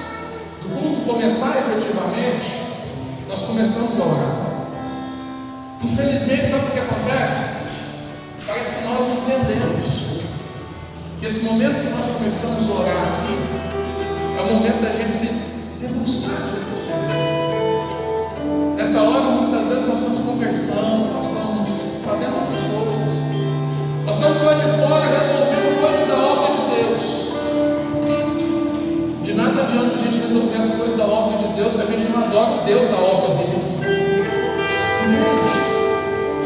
do 0.62 0.68
culto 0.70 1.00
começar 1.02 1.56
efetivamente, 1.58 2.63
nós 3.34 3.42
começamos 3.42 3.98
a 3.98 4.04
orar. 4.04 4.36
Infelizmente, 5.82 6.46
sabe 6.46 6.66
o 6.66 6.70
que 6.70 6.78
acontece? 6.78 7.66
Parece 8.46 8.76
que 8.76 8.84
nós 8.84 9.00
não 9.00 9.14
entendemos 9.16 10.22
que 11.18 11.26
esse 11.26 11.40
momento 11.40 11.82
que 11.82 11.90
nós 11.90 12.06
começamos 12.16 12.70
a 12.70 12.72
orar 12.72 13.08
aqui 13.08 13.34
é 14.38 14.40
o 14.40 14.54
momento 14.54 14.82
da 14.82 14.92
gente 14.92 15.10
se 15.10 15.26
debruçar 15.80 16.30
diante 16.30 16.70
do 16.70 16.78
Senhor. 16.86 17.02
Nessa 18.76 19.02
hora, 19.02 19.22
muitas 19.22 19.68
vezes, 19.68 19.88
nós 19.88 19.98
estamos 19.98 20.20
conversando, 20.20 21.12
nós 21.12 21.26
estamos 21.26 21.68
fazendo 22.06 22.34
outras 22.38 22.62
coisas, 22.70 23.18
nós 24.06 24.14
estamos 24.14 24.42
lá 24.44 24.54
de 24.54 24.70
fora 24.78 25.06
resolvendo 25.10 25.80
coisas 25.80 26.06
da 26.06 26.14
obra 26.14 26.53
adianta 29.64 29.94
a 29.94 29.98
gente 29.98 30.18
resolver 30.18 30.56
as 30.58 30.68
coisas 30.68 30.94
da 30.94 31.04
obra 31.04 31.38
de 31.38 31.46
Deus 31.54 31.74
se 31.74 31.80
a 31.80 31.86
gente 31.86 32.12
não 32.12 32.22
adora 32.22 32.50
o 32.50 32.64
Deus 32.64 32.86
da 32.88 32.96
obra 32.96 33.34
dele. 33.34 33.58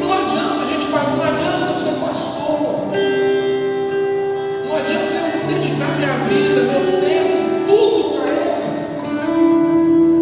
Não 0.01 0.13
adianta 0.13 0.63
a 0.63 0.65
gente 0.65 0.87
fazer, 0.87 1.17
não 1.17 1.25
adianta 1.25 1.71
eu 1.71 1.77
ser 1.77 1.95
pastor. 2.01 2.61
Não 4.67 4.77
adianta 4.77 5.03
eu 5.03 5.47
dedicar 5.49 5.97
minha 5.97 6.17
vida, 6.29 6.63
meu 6.63 7.01
tempo, 7.01 7.67
tudo 7.67 8.23
para 8.23 8.33
Ele. 8.33 8.79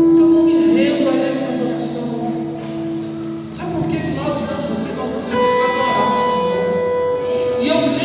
Se 0.06 0.20
eu 0.20 0.26
não 0.26 0.42
me 0.44 0.52
rendo 0.74 1.08
a 1.10 1.12
Ele 1.12 1.38
em 1.38 1.54
adoração. 1.54 2.10
Sabe 3.52 3.70
por 3.72 3.88
que 3.90 3.98
nós 4.16 4.40
estamos 4.40 4.70
aqui? 4.70 4.92
Nós 4.96 5.08
estamos 5.08 5.32
aqui 5.32 5.36
para 5.36 5.68
adorar 5.70 6.10
o 6.10 6.14
Senhor. 6.14 7.60
E 7.60 7.68
eu 7.68 7.95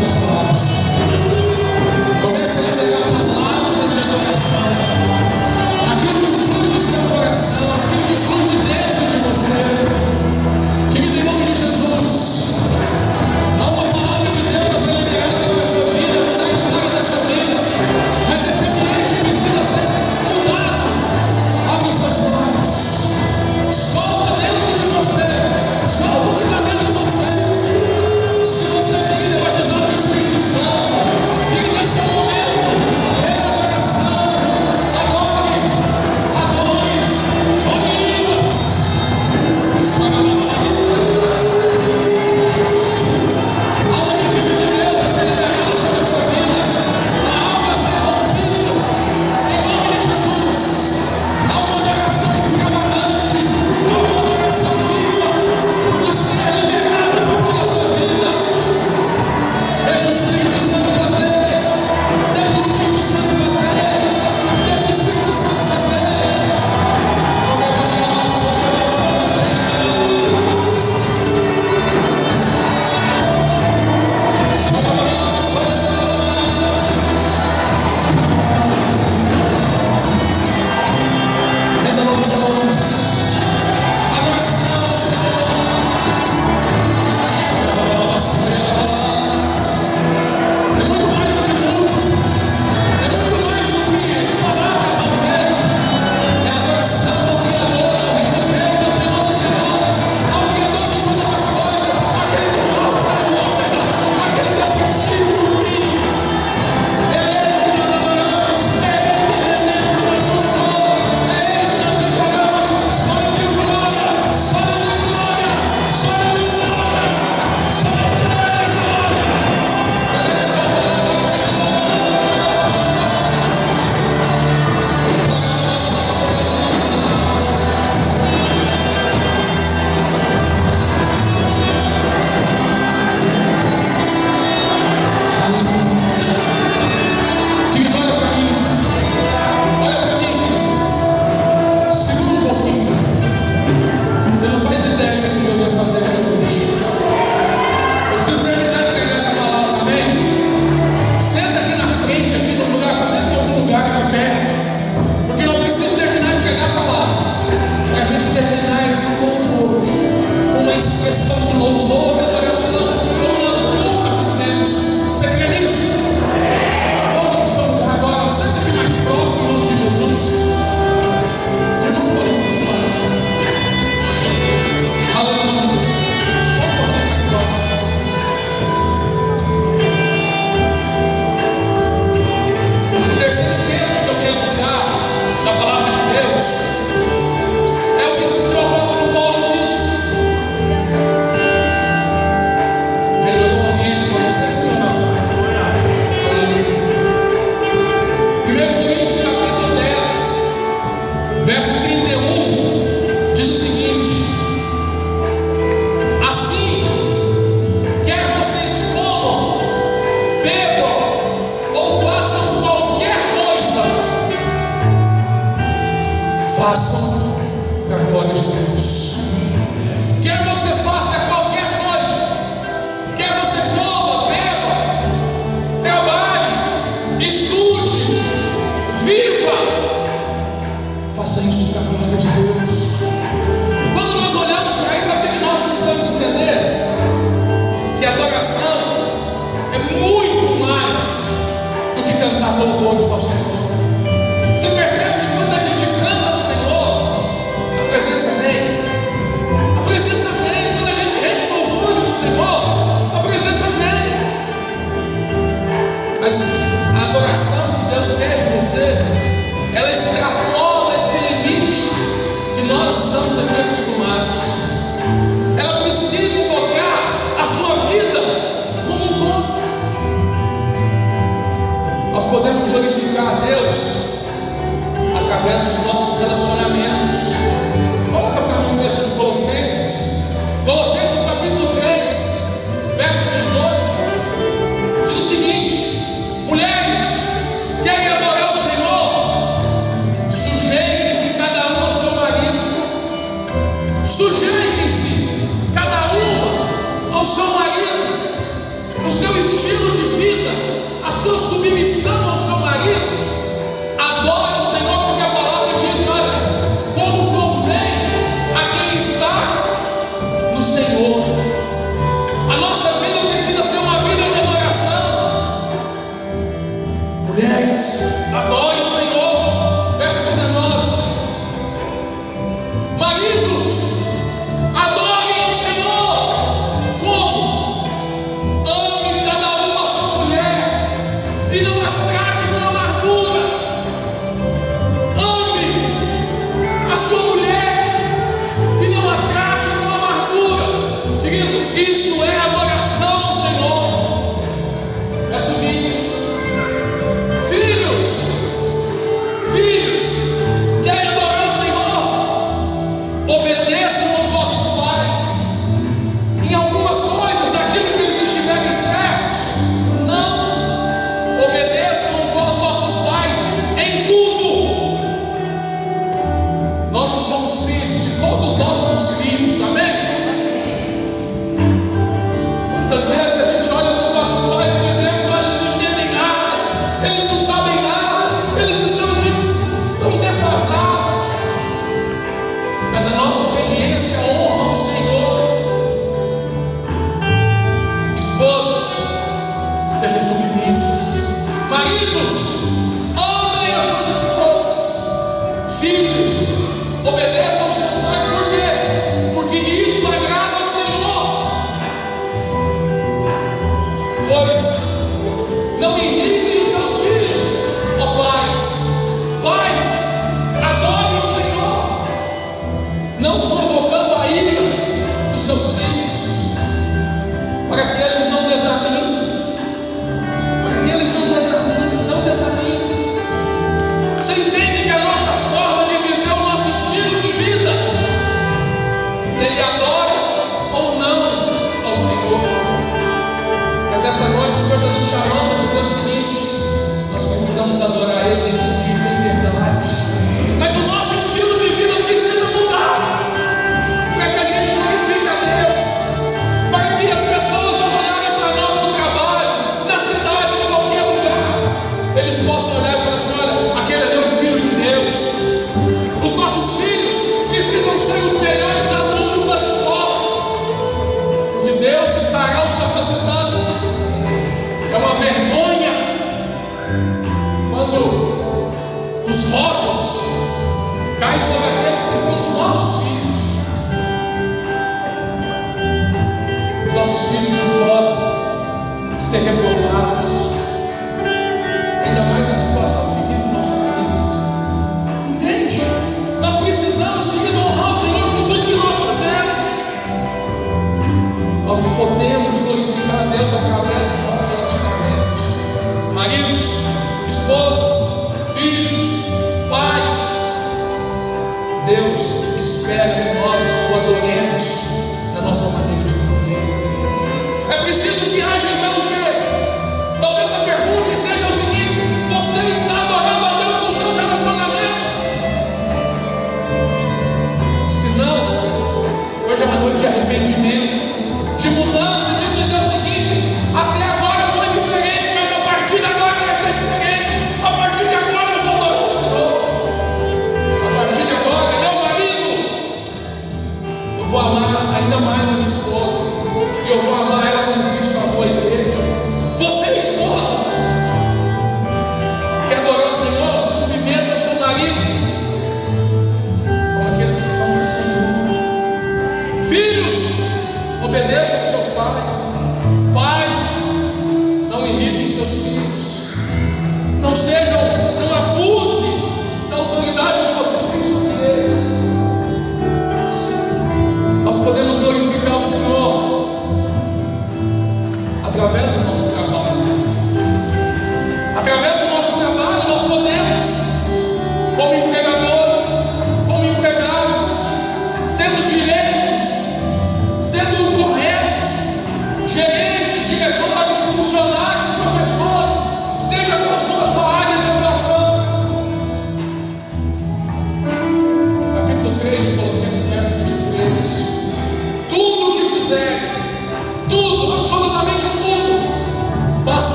Francisco. 0.00 0.79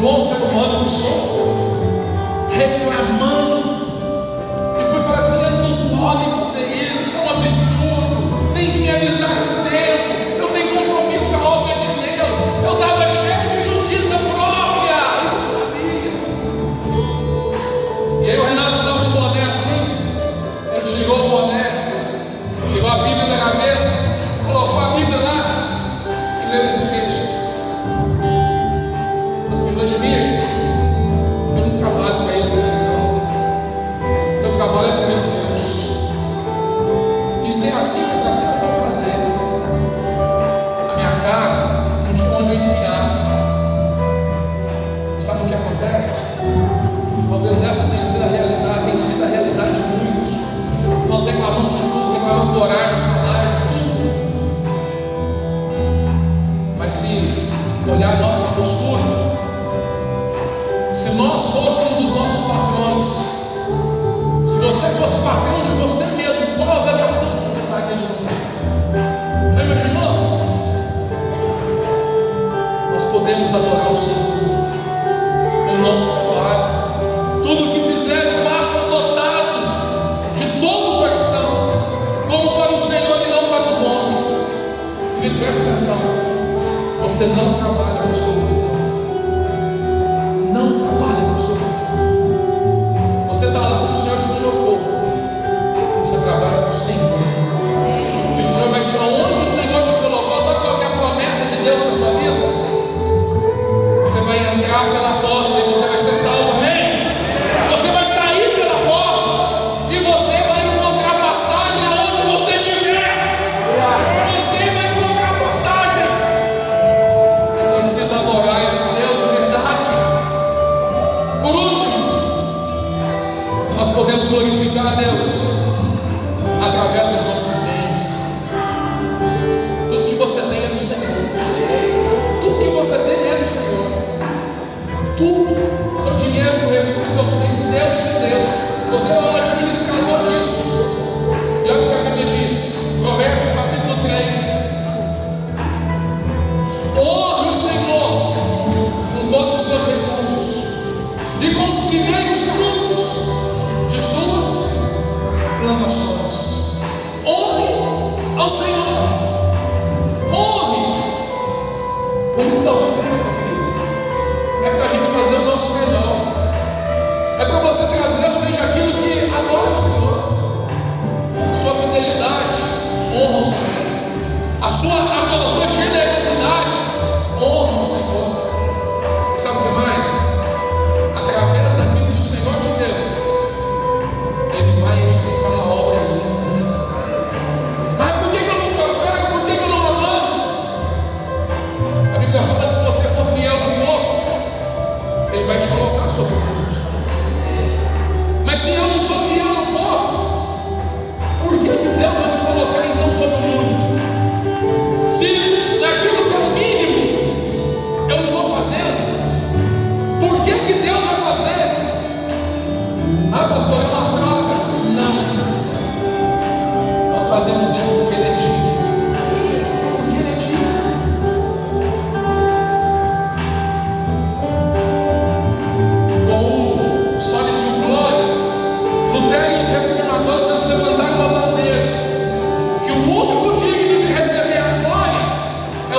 Bom 0.00 0.18
ser 0.18 0.36
humano 0.44 0.84
que 0.84 0.90
sou, 0.90 1.29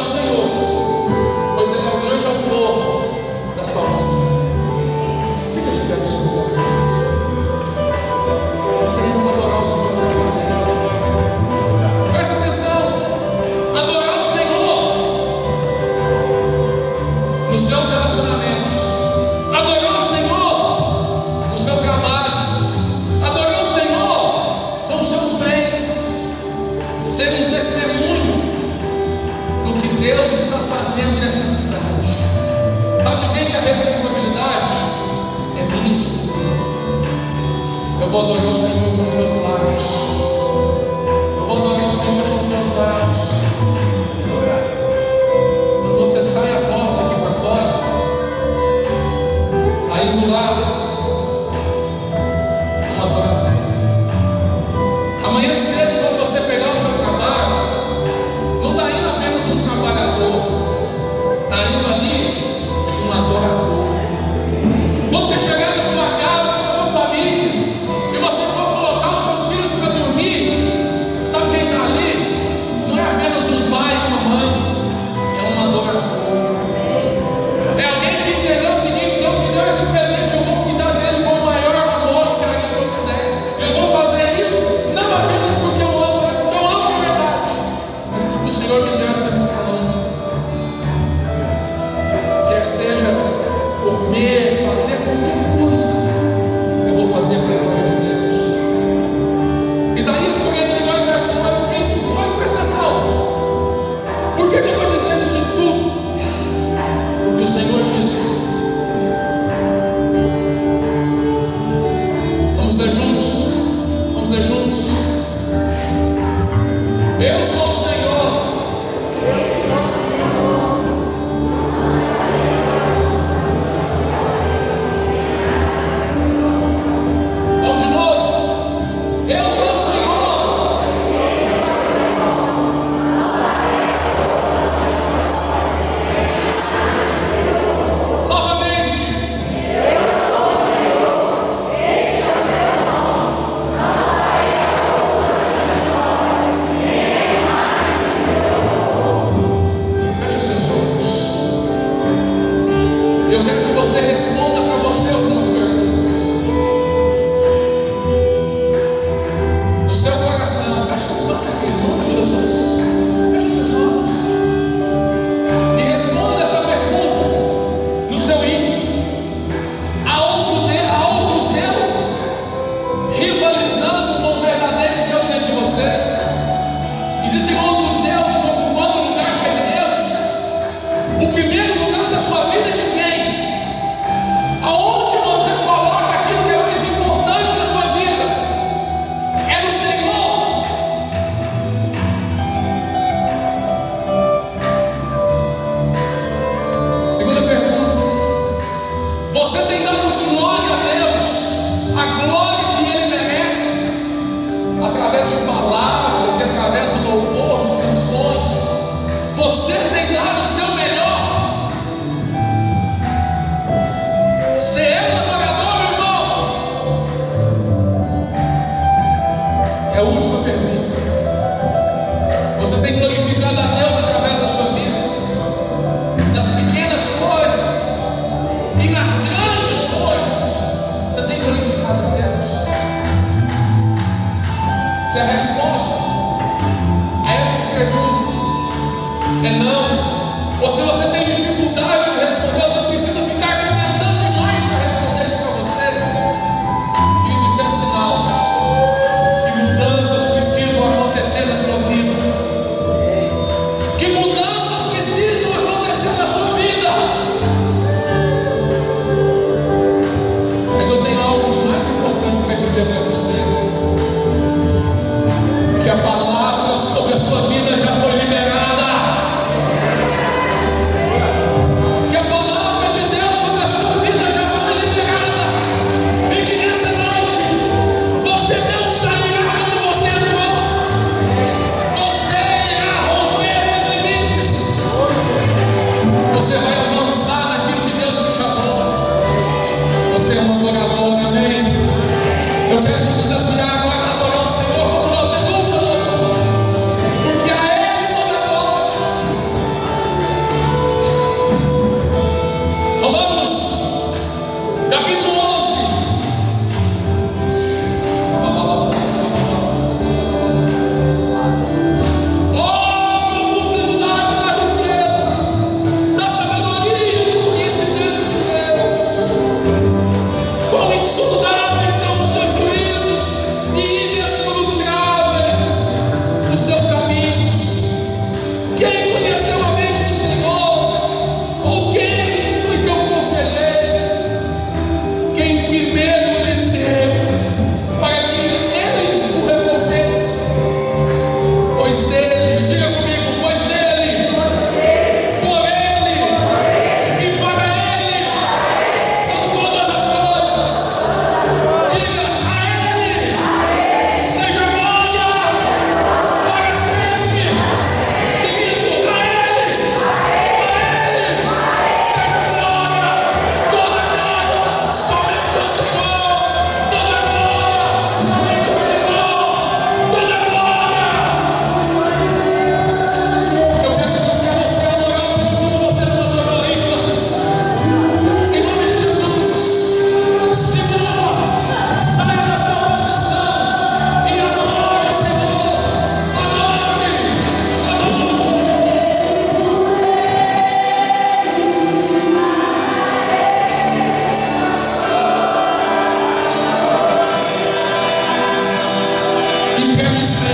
o 0.02 0.06
Senhor, 0.06 0.71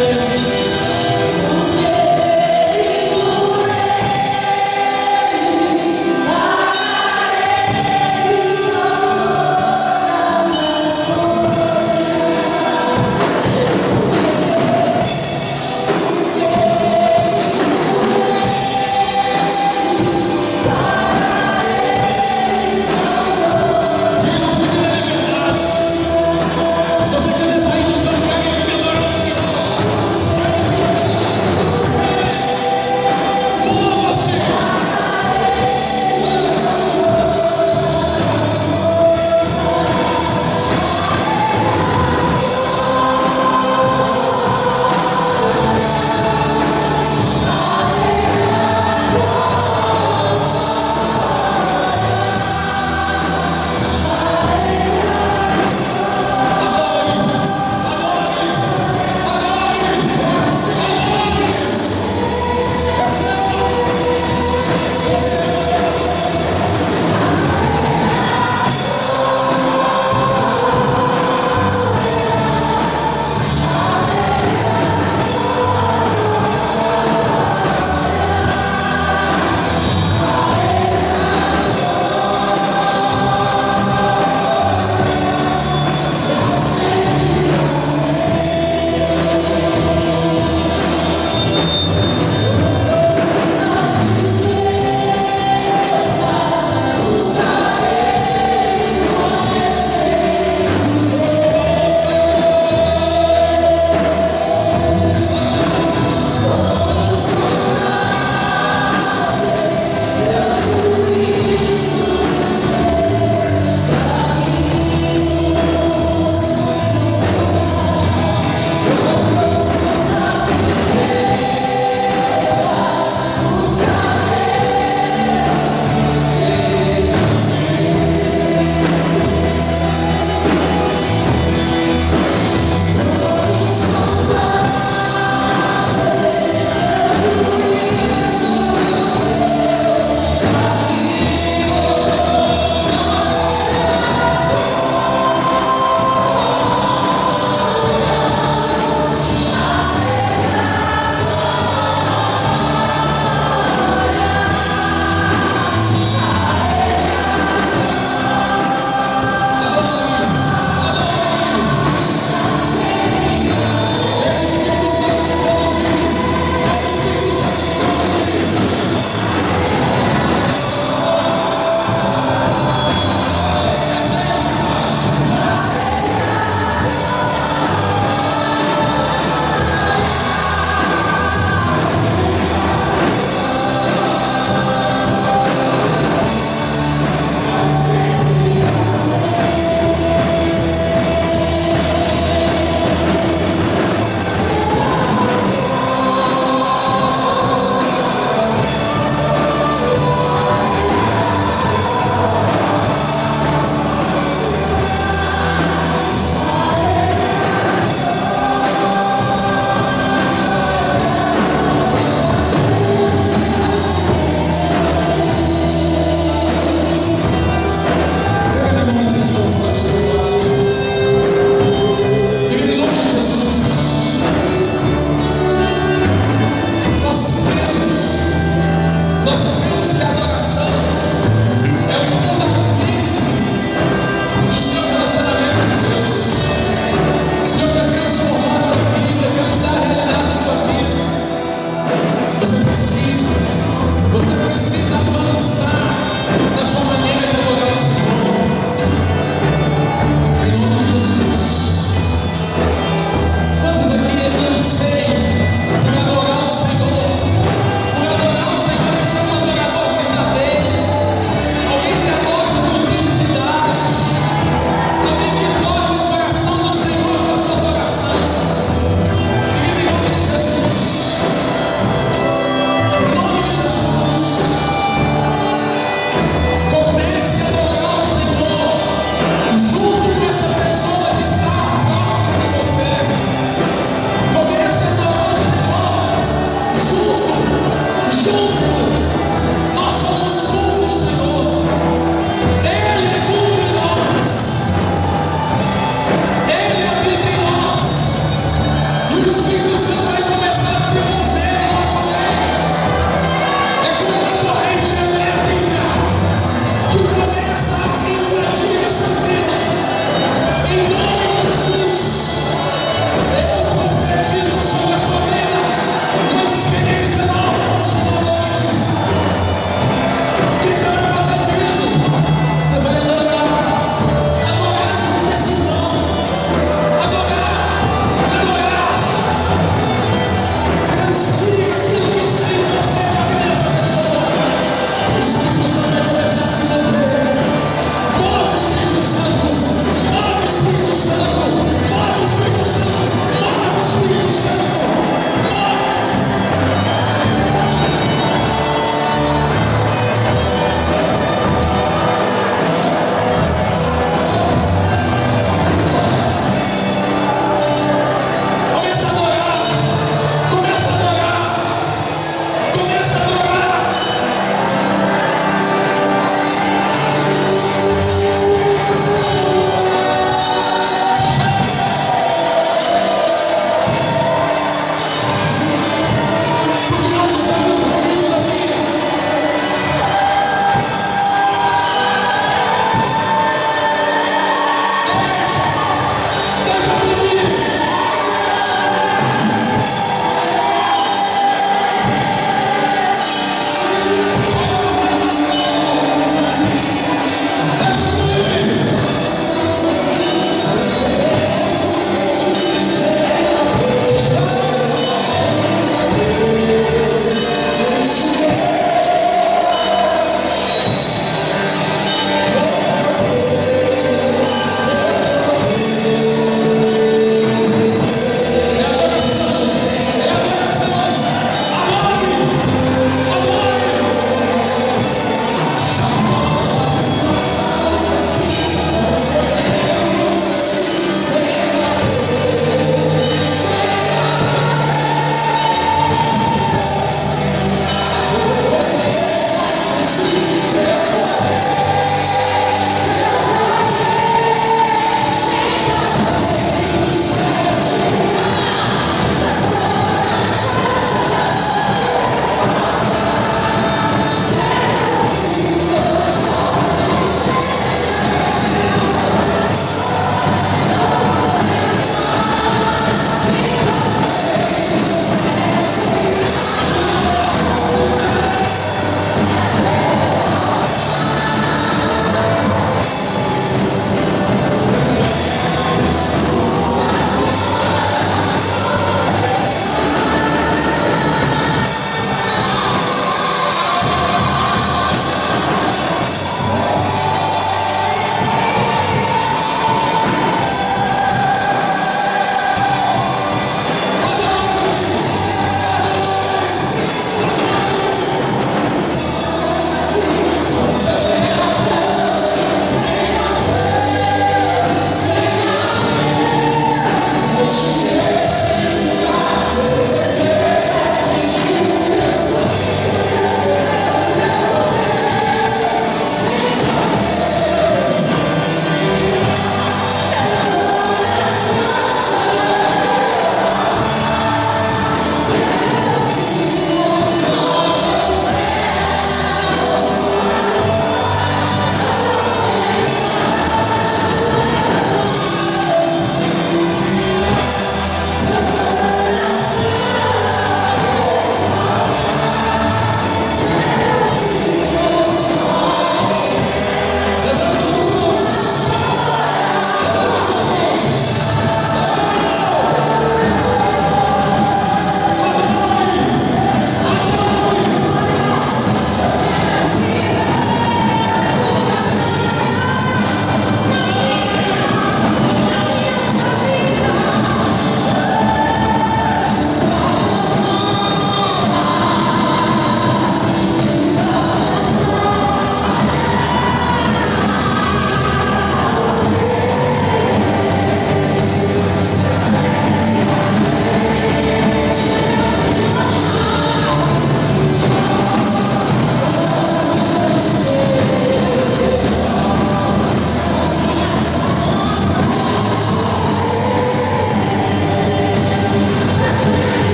Yeah. 0.00 0.29